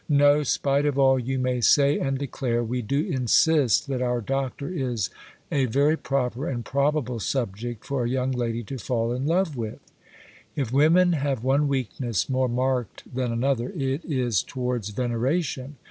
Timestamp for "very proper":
5.65-6.49